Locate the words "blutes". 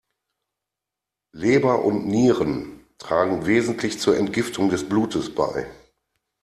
4.89-5.35